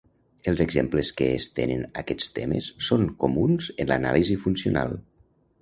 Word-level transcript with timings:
Els 0.51 0.61
exemples 0.63 1.11
que 1.19 1.27
estenen 1.41 1.83
aquests 2.03 2.31
temes 2.39 2.71
són 2.87 3.07
comuns 3.25 3.71
en 3.85 3.93
l'anàlisi 3.93 4.43
funcional. 4.49 4.99